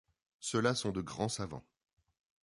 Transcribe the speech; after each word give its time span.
Ceux-là 0.39 0.73
sont 0.73 0.89
de 0.89 1.01
grands 1.01 1.29
savants. 1.29 1.63